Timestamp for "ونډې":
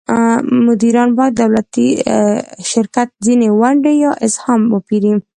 3.59-3.93